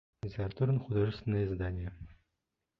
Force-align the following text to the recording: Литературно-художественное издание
Литературно-художественное 0.23 1.45
издание 1.45 1.93